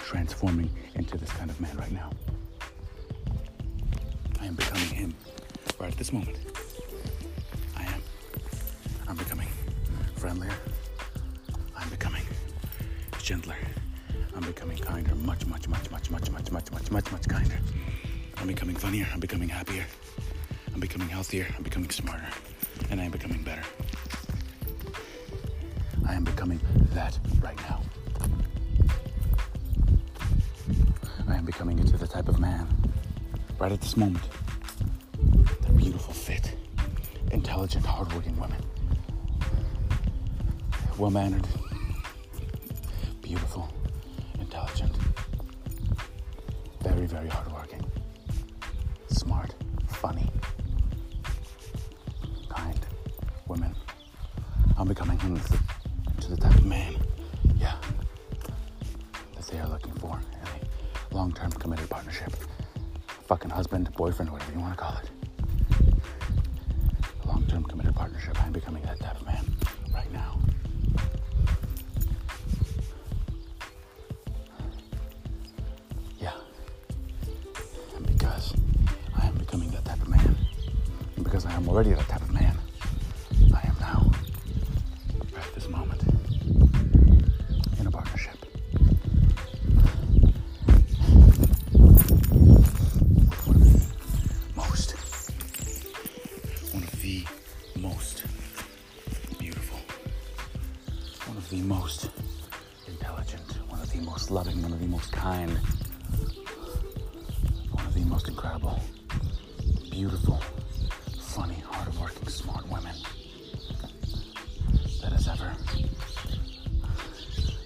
Transforming 0.10 0.68
into 0.96 1.20
this 1.20 1.30
kind 1.34 1.52
of 1.52 1.62
man 1.62 1.78
right 1.78 1.92
now. 1.92 2.10
I 4.42 4.46
am 4.48 4.56
becoming 4.56 4.88
him 4.88 5.14
right 5.80 5.92
at 5.92 5.98
this 6.00 6.12
moment. 6.12 6.36
I 7.78 7.84
am. 7.84 8.02
I'm 9.08 9.16
becoming 9.16 9.48
friendlier. 10.16 10.56
I'm 11.78 11.88
becoming 11.90 12.24
gentler. 13.22 13.56
I'm 14.36 14.42
becoming 14.42 14.80
kinder, 14.80 15.14
much, 15.14 15.46
much, 15.46 15.68
much, 15.68 15.92
much, 15.92 16.10
much, 16.10 16.32
much, 16.32 16.52
much, 16.52 16.72
much, 16.72 16.92
much, 16.92 17.12
much 17.12 17.28
kinder. 17.30 17.60
I'm 18.38 18.48
becoming 18.48 18.76
funnier. 18.76 19.08
I'm 19.14 19.20
becoming 19.20 19.50
happier. 19.50 19.86
I'm 20.74 20.80
becoming 20.80 21.10
healthier. 21.10 21.46
I'm 21.56 21.62
becoming 21.62 21.92
smarter. 21.92 22.30
And 22.90 23.00
I 23.00 23.04
am 23.04 23.12
becoming 23.12 23.44
better. 23.44 23.64
I 26.08 26.16
am 26.16 26.24
becoming 26.24 26.60
that 26.96 27.20
right 27.44 27.58
now. 27.70 27.84
Becoming 31.60 31.80
into 31.80 31.98
the 31.98 32.08
type 32.08 32.30
of 32.30 32.40
man 32.40 32.66
right 33.60 33.70
at 33.70 33.82
this 33.82 33.98
moment. 33.98 34.24
They're 35.60 35.74
beautiful, 35.74 36.14
fit, 36.14 36.56
intelligent, 37.34 37.86
hardworking 37.86 38.40
women. 38.40 38.62
Well 40.98 41.12
mannered, 41.12 41.46
beautiful, 43.22 43.70
intelligent, 44.40 44.96
very, 46.82 47.06
very 47.06 47.28
hardworking, 47.28 47.59
long 61.20 61.34
term 61.34 61.52
committed 61.52 61.90
partnership. 61.90 62.34
Fucking 63.28 63.52
husband, 63.52 63.94
boyfriend, 63.98 64.32
whatever 64.32 64.54
you 64.54 64.60
want 64.62 64.78
to 64.78 64.82
call 64.82 64.98
it. 65.04 65.10
Long 67.26 67.46
term 67.48 67.66
committed 67.66 67.94
partnership. 67.94 68.42
I'm 68.42 68.54
becoming 68.54 68.84
that 68.84 69.02
type 69.02 69.20
of 69.20 69.26
man 69.26 69.59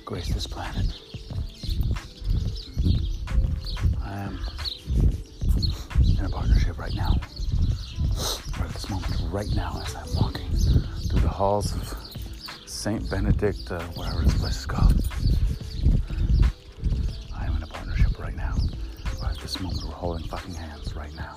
graced 0.06 0.34
this 0.34 0.48
planet. 0.48 0.86
I 4.04 4.14
am 4.20 4.40
in 6.20 6.26
a 6.26 6.30
partnership 6.30 6.78
right 6.78 6.94
now, 6.94 7.16
right 8.60 8.68
at 8.68 8.74
this 8.74 8.90
moment, 8.90 9.14
right 9.32 9.50
now, 9.56 9.82
as 9.86 9.96
I'm 9.96 10.16
walking 10.22 10.50
through 10.50 11.22
the 11.22 11.30
halls 11.30 11.74
of 11.74 11.96
Saint 12.66 13.10
Benedict, 13.10 13.72
uh, 13.72 13.82
whatever 13.96 14.22
this 14.24 14.34
place 14.40 14.58
is 14.58 14.66
called. 14.66 15.00
I 17.36 17.46
am 17.46 17.56
in 17.56 17.64
a 17.64 17.68
partnership 17.68 18.20
right 18.20 18.36
now, 18.36 18.56
right 19.22 19.32
at 19.32 19.40
this 19.40 19.60
moment, 19.62 19.84
we're 19.86 19.92
holding 19.92 20.28
fucking 20.28 20.54
hands 20.54 20.96
right 20.96 21.14
now. 21.16 21.36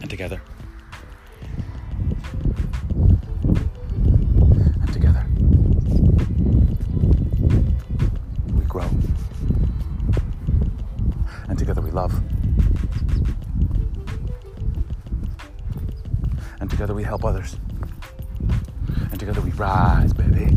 And 0.00 0.08
together. 0.08 0.40
And 4.80 4.92
together. 4.92 5.26
We 8.54 8.64
grow. 8.64 8.88
And 11.48 11.58
together 11.58 11.80
we 11.80 11.90
love. 11.90 12.20
And 16.60 16.70
together 16.70 16.94
we 16.94 17.04
help 17.04 17.24
others. 17.24 17.56
And 19.10 19.18
together 19.20 19.40
we 19.40 19.50
rise, 19.52 20.12
baby. 20.12 20.56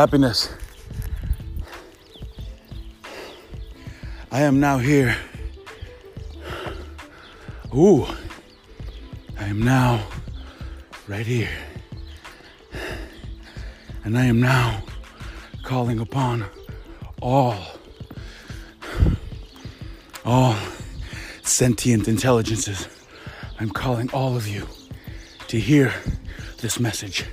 Happiness. 0.00 0.48
I 4.32 4.40
am 4.40 4.58
now 4.58 4.78
here. 4.78 5.14
Ooh, 7.76 8.06
I 9.38 9.44
am 9.44 9.60
now 9.60 10.06
right 11.06 11.26
here. 11.26 11.50
And 14.02 14.16
I 14.16 14.24
am 14.24 14.40
now 14.40 14.82
calling 15.64 16.00
upon 16.00 16.46
all, 17.20 17.58
all 20.24 20.56
sentient 21.42 22.08
intelligences. 22.08 22.88
I'm 23.58 23.68
calling 23.68 24.08
all 24.14 24.34
of 24.34 24.48
you 24.48 24.66
to 25.48 25.60
hear 25.60 25.92
this 26.62 26.80
message, 26.80 27.26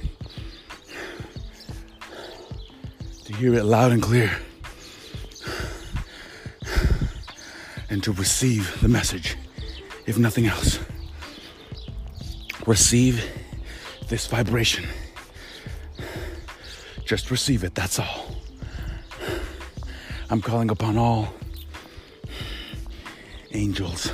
hear 3.38 3.54
it 3.54 3.66
loud 3.66 3.92
and 3.92 4.02
clear, 4.02 4.32
and 7.88 8.04
to 8.04 8.12
receive 8.12 8.82
the 8.82 8.88
message, 8.88 9.38
if 10.08 10.18
nothing 10.18 10.48
else. 10.48 10.80
Receive 12.66 13.24
this 14.08 14.26
vibration. 14.26 14.86
Just 17.06 17.30
receive 17.30 17.64
it, 17.64 17.76
that's 17.76 18.00
all. 18.00 18.36
I'm 20.32 20.42
calling 20.42 20.72
upon 20.72 20.98
all 20.98 21.32
angels, 23.52 24.12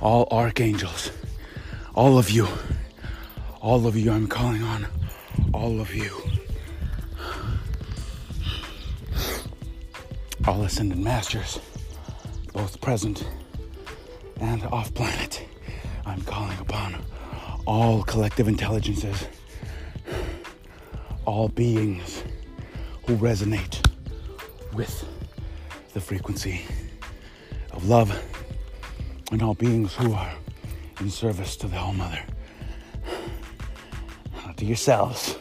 all 0.00 0.26
archangels, 0.32 1.12
all 1.94 2.18
of 2.18 2.28
you, 2.28 2.48
all 3.60 3.86
of 3.86 3.96
you, 3.96 4.10
I'm 4.10 4.26
calling 4.26 4.64
on 4.64 4.88
all 5.54 5.80
of 5.80 5.94
you. 5.94 6.21
All 10.44 10.64
ascended 10.64 10.98
masters, 10.98 11.60
both 12.52 12.80
present 12.80 13.24
and 14.40 14.64
off 14.64 14.92
planet. 14.92 15.46
I'm 16.04 16.20
calling 16.22 16.58
upon 16.58 16.96
all 17.64 18.02
collective 18.02 18.48
intelligences, 18.48 19.28
all 21.24 21.48
beings 21.48 22.24
who 23.06 23.16
resonate 23.18 23.86
with 24.72 25.06
the 25.94 26.00
frequency 26.00 26.62
of 27.70 27.88
love, 27.88 28.10
and 29.30 29.42
all 29.42 29.54
beings 29.54 29.94
who 29.94 30.12
are 30.12 30.34
in 30.98 31.08
service 31.08 31.56
to 31.56 31.68
the 31.68 31.78
All 31.78 31.92
Mother. 31.92 32.20
To 34.56 34.64
yourselves. 34.64 35.36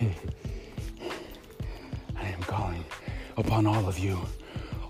upon 3.48 3.66
all 3.66 3.88
of 3.88 3.98
you, 3.98 4.20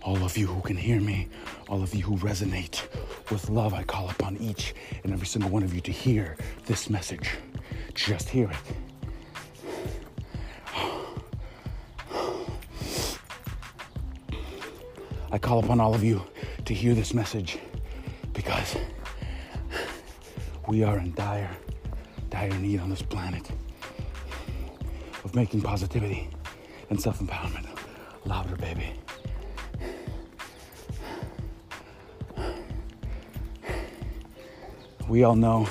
all 0.03 0.17
of 0.25 0.37
you 0.37 0.49
who 0.49 0.61
can 0.63 0.77
hear 0.77 1.01
me, 1.01 1.29
all 1.69 1.81
of 1.81 1.95
you 1.95 2.03
who 2.03 2.17
resonate 2.17 2.83
with 3.31 3.49
love. 3.49 3.73
I 3.73 3.85
call 3.85 4.11
upon 4.11 4.37
each 4.39 4.75
and 5.05 5.13
every 5.13 5.29
single 5.29 5.49
one 5.49 5.63
of 5.63 5.73
you 5.73 5.81
to 5.83 5.93
hear 5.93 6.37
this 6.67 6.91
message. 6.91 7.31
Just 7.95 8.29
hear 8.29 8.51
it. 8.51 8.57
I 15.31 15.39
call 15.39 15.61
upon 15.61 15.79
all 15.79 15.95
of 15.95 16.03
you 16.03 16.27
to 16.65 16.75
hear 16.75 16.95
this 16.95 17.15
message 17.15 17.59
because 18.33 18.77
We 20.67 20.83
are 20.83 20.99
in 20.99 21.15
dire, 21.15 21.51
dire 22.29 22.59
need 22.59 22.81
on 22.81 22.91
this 22.91 23.03
planet 23.03 23.49
of 25.23 25.37
making 25.37 25.63
positivity 25.63 26.29
and 26.91 27.01
self 27.01 27.21
empowerment 27.21 27.68
louder, 28.25 28.57
baby. 28.57 28.93
We 35.09 35.25
all 35.25 35.37
know 35.37 35.67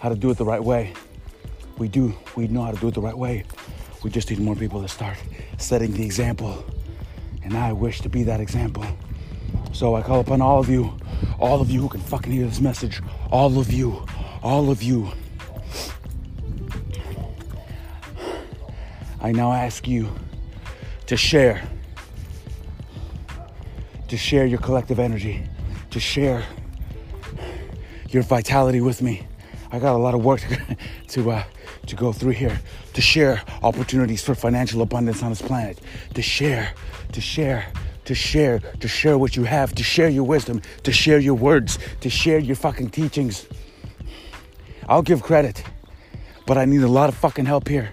how 0.00 0.08
to 0.08 0.14
do 0.14 0.30
it 0.30 0.36
the 0.36 0.44
right 0.44 0.62
way. 0.62 0.92
We 1.76 1.88
do. 1.88 2.14
We 2.36 2.46
know 2.46 2.62
how 2.62 2.70
to 2.70 2.76
do 2.76 2.88
it 2.88 2.94
the 2.94 3.00
right 3.00 3.16
way. 3.16 3.44
We 4.04 4.10
just 4.10 4.30
need 4.30 4.38
more 4.38 4.54
people 4.54 4.80
to 4.82 4.88
start 4.88 5.16
setting 5.58 5.92
the 5.92 6.04
example. 6.04 6.64
And 7.42 7.56
I 7.56 7.72
wish 7.72 8.00
to 8.02 8.08
be 8.08 8.22
that 8.24 8.40
example. 8.40 8.84
So 9.72 9.96
I 9.96 10.02
call 10.02 10.20
upon 10.20 10.40
all 10.40 10.60
of 10.60 10.68
you, 10.68 10.96
all 11.40 11.60
of 11.60 11.68
you 11.70 11.80
who 11.80 11.88
can 11.88 12.00
fucking 12.00 12.32
hear 12.32 12.46
this 12.46 12.60
message, 12.60 13.02
all 13.30 13.58
of 13.58 13.72
you, 13.72 14.06
all 14.42 14.70
of 14.70 14.82
you. 14.82 15.10
I 19.20 19.32
now 19.32 19.52
ask 19.52 19.88
you 19.88 20.12
to 21.06 21.16
share, 21.16 21.62
to 24.08 24.16
share 24.16 24.46
your 24.46 24.58
collective 24.58 24.98
energy, 24.98 25.42
to 25.90 26.00
share 26.00 26.44
your 28.08 28.22
vitality 28.22 28.80
with 28.80 29.02
me. 29.02 29.26
I 29.70 29.78
got 29.78 29.94
a 29.94 29.98
lot 29.98 30.14
of 30.14 30.24
work 30.24 30.40
to, 30.40 30.76
to, 31.08 31.30
uh, 31.32 31.44
to 31.86 31.96
go 31.96 32.12
through 32.12 32.32
here, 32.32 32.60
to 32.94 33.00
share 33.00 33.42
opportunities 33.62 34.22
for 34.22 34.34
financial 34.34 34.82
abundance 34.82 35.22
on 35.22 35.30
this 35.30 35.42
planet, 35.42 35.80
to 36.14 36.22
share, 36.22 36.72
to 37.12 37.20
share, 37.20 37.66
to 38.04 38.14
share, 38.14 38.60
to 38.80 38.88
share 38.88 39.18
what 39.18 39.36
you 39.36 39.44
have, 39.44 39.74
to 39.74 39.82
share 39.82 40.08
your 40.08 40.24
wisdom, 40.24 40.62
to 40.84 40.92
share 40.92 41.18
your 41.18 41.34
words, 41.34 41.78
to 42.00 42.08
share 42.08 42.38
your 42.38 42.56
fucking 42.56 42.90
teachings. 42.90 43.46
I'll 44.88 45.02
give 45.02 45.22
credit, 45.22 45.64
but 46.46 46.58
I 46.58 46.66
need 46.66 46.82
a 46.82 46.88
lot 46.88 47.08
of 47.08 47.14
fucking 47.14 47.46
help 47.46 47.68
here. 47.68 47.90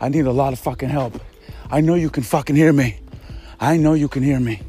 I 0.00 0.08
need 0.08 0.26
a 0.26 0.32
lot 0.32 0.52
of 0.52 0.58
fucking 0.58 0.88
help. 0.88 1.20
I 1.74 1.80
know 1.80 1.96
you 1.96 2.08
can 2.08 2.22
fucking 2.22 2.54
hear 2.54 2.72
me. 2.72 3.00
I 3.58 3.76
know 3.76 3.94
you 3.94 4.06
can 4.06 4.22
hear 4.22 4.38
me. 4.38 4.62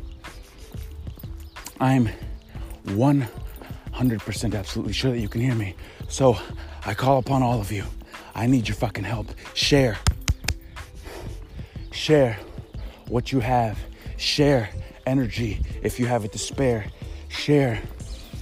I'm 1.80 2.10
100% 2.86 4.56
absolutely 4.56 4.94
sure 4.94 5.12
that 5.12 5.20
you 5.20 5.30
can 5.30 5.40
hear 5.40 5.54
me. 5.54 5.76
So 6.10 6.36
I 6.84 6.96
call 6.96 7.20
upon 7.20 7.44
all 7.44 7.62
of 7.62 7.72
you. 7.72 7.84
I 8.34 8.48
need 8.48 8.68
your 8.68 8.74
fucking 8.74 9.04
help. 9.04 9.28
Share. 9.54 10.00
Share 11.92 12.40
what 13.08 13.32
you 13.32 13.40
have. 13.40 13.78
Share 14.18 14.72
energy 15.06 15.62
if 15.84 16.00
you 16.00 16.08
have 16.08 16.26
it 16.26 16.32
to 16.32 16.40
spare. 16.40 16.88
Share 17.30 17.84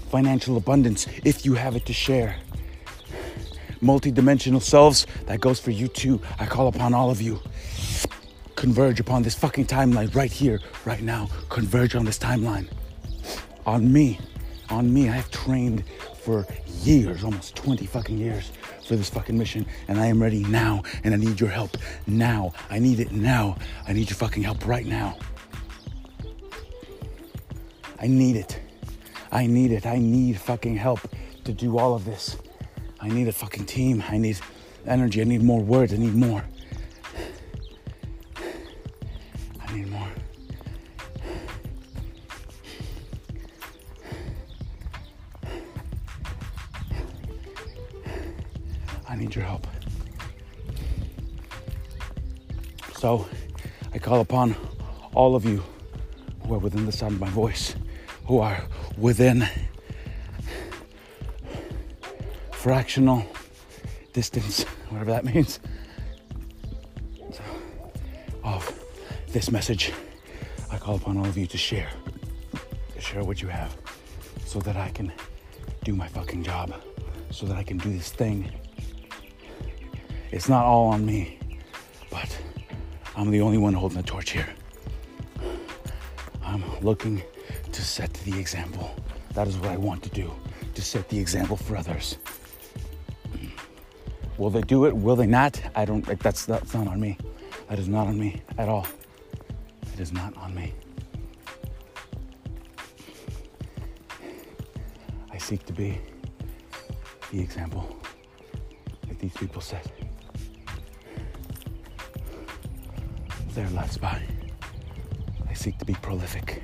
financial 0.09 0.55
abundance 0.55 1.05
if 1.25 1.45
you 1.45 1.55
have 1.55 1.75
it 1.75 1.85
to 1.87 1.91
share. 1.91 2.37
Multi-dimensional 3.81 4.61
selves, 4.61 5.05
that 5.25 5.41
goes 5.41 5.59
for 5.59 5.71
you 5.71 5.89
too. 5.89 6.21
I 6.39 6.45
call 6.45 6.69
upon 6.69 6.93
all 6.93 7.11
of 7.11 7.21
you. 7.21 7.41
Converge 8.63 9.01
upon 9.01 9.23
this 9.23 9.35
fucking 9.35 9.65
timeline 9.65 10.15
right 10.15 10.31
here, 10.31 10.61
right 10.85 11.01
now. 11.01 11.27
Converge 11.49 11.95
on 11.95 12.05
this 12.05 12.17
timeline. 12.17 12.65
On 13.65 13.91
me 13.91 14.17
on 14.69 14.93
me. 14.93 15.09
I 15.09 15.11
have 15.11 15.29
trained 15.31 15.83
for 16.21 16.47
years, 16.81 17.25
almost 17.25 17.57
20 17.57 17.85
fucking 17.85 18.17
years 18.17 18.53
for 18.87 18.95
this 18.95 19.09
fucking 19.09 19.37
mission, 19.37 19.65
and 19.89 19.99
I 19.99 20.05
am 20.05 20.21
ready 20.21 20.45
now, 20.45 20.83
and 21.03 21.13
I 21.13 21.17
need 21.17 21.41
your 21.41 21.49
help 21.49 21.75
now. 22.07 22.53
I 22.69 22.79
need 22.79 23.01
it 23.01 23.11
now. 23.11 23.57
I 23.85 23.91
need 23.91 24.09
your 24.09 24.15
fucking 24.15 24.43
help 24.43 24.65
right 24.65 24.85
now. 24.85 25.17
I 27.99 28.07
need 28.07 28.37
it. 28.37 28.61
I 29.29 29.45
need 29.45 29.73
it. 29.73 29.85
I 29.85 29.97
need 29.97 30.39
fucking 30.39 30.77
help 30.77 31.01
to 31.43 31.51
do 31.51 31.77
all 31.77 31.95
of 31.95 32.05
this. 32.05 32.37
I 33.01 33.09
need 33.09 33.27
a 33.27 33.33
fucking 33.33 33.65
team. 33.65 34.01
I 34.07 34.17
need 34.17 34.39
energy. 34.87 35.19
I 35.19 35.25
need 35.25 35.43
more 35.43 35.61
words. 35.61 35.91
I 35.93 35.97
need 35.97 36.15
more. 36.15 36.45
Need 49.23 49.35
your 49.35 49.45
help. 49.45 49.65
So 52.97 53.25
I 53.93 53.97
call 53.97 54.19
upon 54.19 54.55
all 55.13 55.35
of 55.35 55.45
you 55.45 55.63
who 56.45 56.53
are 56.55 56.59
within 56.59 56.85
the 56.85 56.91
sound 56.91 57.13
of 57.13 57.21
my 57.21 57.29
voice, 57.29 57.75
who 58.27 58.39
are 58.39 58.63
within 58.97 59.47
fractional 62.51 63.25
distance, 64.11 64.63
whatever 64.89 65.11
that 65.11 65.23
means, 65.33 65.59
this 69.33 69.51
message. 69.51 69.91
I 70.71 70.77
call 70.77 70.95
upon 70.95 71.17
all 71.17 71.25
of 71.25 71.37
you 71.37 71.47
to 71.47 71.57
share, 71.57 71.89
to 72.95 73.01
share 73.01 73.23
what 73.23 73.41
you 73.41 73.49
have, 73.49 73.75
so 74.45 74.59
that 74.59 74.77
I 74.77 74.89
can 74.89 75.11
do 75.83 75.93
my 75.95 76.07
fucking 76.07 76.43
job, 76.43 76.73
so 77.31 77.45
that 77.47 77.57
I 77.57 77.63
can 77.63 77.77
do 77.77 77.91
this 77.91 78.11
thing 78.11 78.51
it's 80.33 80.49
not 80.49 80.65
all 80.65 80.87
on 80.87 81.05
me, 81.05 81.37
but 82.09 82.35
I'm 83.15 83.29
the 83.29 83.41
only 83.41 83.59
one 83.59 83.73
holding 83.73 83.97
the 83.97 84.03
torch 84.03 84.31
here. 84.31 84.49
I'm 86.43 86.63
looking 86.81 87.21
to 87.71 87.81
set 87.83 88.11
the 88.25 88.39
example. 88.39 88.95
That 89.35 89.47
is 89.47 89.59
what 89.59 89.69
I 89.69 89.77
want 89.77 90.01
to 90.01 90.09
do, 90.09 90.33
to 90.73 90.81
set 90.81 91.07
the 91.09 91.19
example 91.19 91.55
for 91.55 91.77
others. 91.77 92.17
Will 94.39 94.49
they 94.49 94.61
do 94.61 94.85
it? 94.85 94.95
Will 94.95 95.15
they 95.15 95.27
not? 95.27 95.61
I 95.75 95.85
don't, 95.85 96.03
that's, 96.19 96.47
that's 96.47 96.73
not 96.73 96.87
on 96.87 96.99
me. 96.99 97.19
That 97.69 97.77
is 97.77 97.87
not 97.87 98.07
on 98.07 98.19
me 98.19 98.41
at 98.57 98.67
all. 98.67 98.87
It 99.93 99.99
is 99.99 100.11
not 100.11 100.35
on 100.37 100.55
me. 100.55 100.73
I 105.31 105.37
seek 105.37 105.65
to 105.65 105.73
be 105.73 105.99
the 107.31 107.39
example 107.39 107.95
that 109.07 109.19
these 109.19 109.33
people 109.33 109.61
set. 109.61 109.87
their 113.53 113.69
lives 113.69 113.97
by. 113.97 114.19
I 115.47 115.53
seek 115.53 115.77
to 115.77 115.85
be 115.85 115.93
prolific 115.93 116.63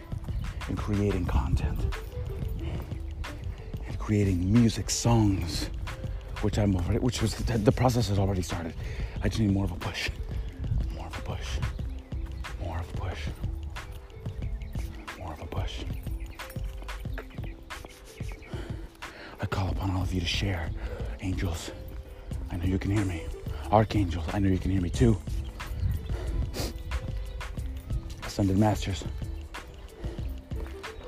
in 0.67 0.75
creating 0.75 1.25
content 1.25 1.79
and 3.87 3.99
creating 3.99 4.51
music, 4.51 4.89
songs, 4.89 5.69
which 6.41 6.57
I'm 6.57 6.75
already, 6.75 6.97
which 6.97 7.21
was 7.21 7.35
the 7.35 7.71
process 7.71 8.09
has 8.09 8.17
already 8.17 8.41
started. 8.41 8.73
I 9.21 9.29
just 9.29 9.39
need 9.39 9.51
more 9.51 9.65
of 9.65 9.71
a 9.71 9.75
push, 9.75 10.09
share, 20.39 20.69
angels. 21.19 21.71
I 22.49 22.56
know 22.56 22.63
you 22.63 22.80
can 22.80 22.91
hear 22.91 23.04
me. 23.04 23.23
Archangels, 23.73 24.23
I 24.32 24.39
know 24.39 24.47
you 24.47 24.58
can 24.58 24.71
hear 24.71 24.80
me 24.80 24.89
too. 24.89 25.19
Ascended 28.25 28.58
Masters. 28.58 29.04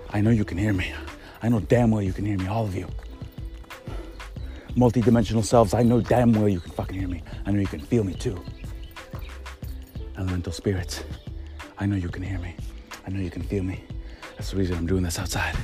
I 0.09 0.19
know 0.19 0.31
you 0.31 0.43
can 0.43 0.57
hear 0.57 0.73
me. 0.73 0.93
I 1.41 1.47
know 1.47 1.61
damn 1.61 1.91
well 1.91 2.01
you 2.01 2.11
can 2.11 2.25
hear 2.25 2.37
me, 2.37 2.47
all 2.47 2.65
of 2.65 2.75
you. 2.75 2.89
Multi-dimensional 4.75 5.43
selves, 5.43 5.73
I 5.73 5.83
know 5.83 6.01
damn 6.01 6.33
well 6.33 6.49
you 6.49 6.59
can 6.59 6.73
fucking 6.73 6.99
hear 6.99 7.07
me. 7.07 7.23
I 7.45 7.51
know 7.51 7.61
you 7.61 7.67
can 7.67 7.79
feel 7.79 8.03
me 8.03 8.13
too. 8.13 8.37
Elemental 10.17 10.51
spirits, 10.51 11.05
I 11.77 11.85
know 11.85 11.95
you 11.95 12.09
can 12.09 12.21
hear 12.21 12.39
me. 12.39 12.57
I 13.07 13.11
know 13.11 13.21
you 13.21 13.31
can 13.31 13.43
feel 13.43 13.63
me. 13.63 13.81
That's 14.35 14.51
the 14.51 14.57
reason 14.57 14.75
I'm 14.75 14.87
doing 14.87 15.03
this 15.03 15.19
outside. 15.19 15.55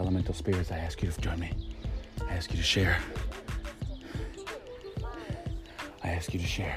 Elemental 0.00 0.34
spirits, 0.34 0.72
I 0.72 0.78
ask 0.78 1.00
you 1.00 1.12
to 1.12 1.20
join 1.20 1.38
me. 1.38 1.52
I 2.28 2.34
ask 2.34 2.50
you 2.50 2.58
to 2.58 2.62
share. 2.62 2.98
I 6.04 6.08
ask 6.10 6.32
you 6.32 6.40
to 6.40 6.46
share. 6.46 6.76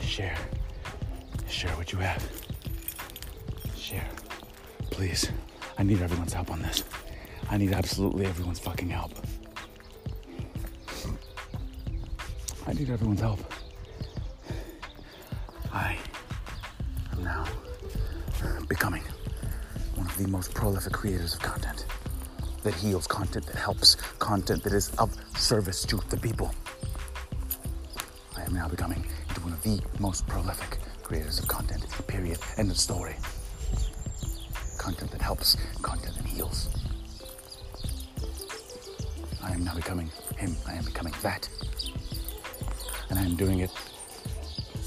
Share. 0.00 0.36
Share 1.48 1.72
what 1.72 1.92
you 1.92 1.98
have 1.98 2.42
share. 3.92 4.08
Please. 4.90 5.30
I 5.76 5.82
need 5.82 6.00
everyone's 6.00 6.32
help 6.32 6.50
on 6.50 6.62
this. 6.62 6.84
I 7.50 7.58
need 7.58 7.72
absolutely 7.72 8.24
everyone's 8.26 8.58
fucking 8.58 8.88
help. 8.88 9.12
I 12.66 12.72
need 12.72 12.88
everyone's 12.90 13.20
help. 13.20 13.40
I 15.72 15.96
am 17.12 17.24
now 17.24 17.44
uh, 18.44 18.64
becoming 18.68 19.02
one 19.96 20.06
of 20.06 20.16
the 20.16 20.28
most 20.28 20.54
prolific 20.54 20.92
creators 20.92 21.34
of 21.34 21.40
content 21.40 21.81
that 22.62 22.74
heals, 22.74 23.06
content 23.06 23.46
that 23.46 23.56
helps, 23.56 23.96
content 24.18 24.62
that 24.64 24.72
is 24.72 24.90
of 24.96 25.14
service 25.36 25.84
to 25.86 25.96
the 26.08 26.16
people. 26.16 26.54
I 28.36 28.42
am 28.42 28.54
now 28.54 28.68
becoming 28.68 29.04
one 29.42 29.52
of 29.52 29.62
the 29.62 29.80
most 29.98 30.26
prolific 30.26 30.78
creators 31.02 31.38
of 31.38 31.48
content, 31.48 31.84
period. 32.06 32.38
End 32.56 32.70
of 32.70 32.78
story 32.78 33.16
content 34.82 35.12
that 35.12 35.22
helps, 35.22 35.56
content 35.80 36.16
that 36.16 36.26
heals. 36.26 36.68
I 39.40 39.52
am 39.52 39.62
now 39.62 39.76
becoming 39.76 40.10
him. 40.36 40.56
I 40.66 40.74
am 40.74 40.84
becoming 40.84 41.14
that. 41.22 41.48
And 43.08 43.18
I 43.18 43.22
am 43.22 43.36
doing 43.36 43.60
it 43.60 43.70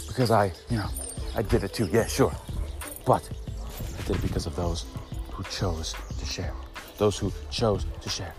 because 0.08 0.32
I, 0.32 0.52
you 0.70 0.78
know, 0.78 0.90
I 1.34 1.44
did 1.44 1.64
it 1.64 1.74
too. 1.74 1.88
Yeah, 1.92 2.08
sure. 2.08 2.36
But 3.06 3.30
I 3.98 4.02
did 4.06 4.18
it 4.18 4.22
because 4.22 4.46
of 4.48 4.56
those 4.58 4.86
who 5.32 5.44
chose 5.44 5.96
to 6.20 6.26
share. 6.26 6.54
Those 6.98 7.18
who 7.18 7.32
chose 7.52 7.86
to 8.02 8.10
share. 8.10 8.34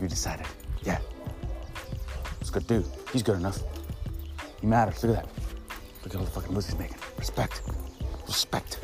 You 0.00 0.08
decided, 0.08 0.46
yeah, 0.82 0.98
it's 2.40 2.48
a 2.50 2.52
good 2.52 2.66
dude. 2.66 2.86
He's 3.12 3.22
good 3.22 3.36
enough. 3.36 3.58
He 4.60 4.66
matters. 4.66 5.02
Look 5.02 5.16
at 5.16 5.24
that. 5.24 5.32
Look 6.04 6.14
at 6.14 6.18
all 6.18 6.24
the 6.24 6.30
fucking 6.30 6.52
moves 6.52 6.66
he's 6.66 6.78
making. 6.78 6.96
Respect. 7.18 7.62
Respect. 8.26 8.78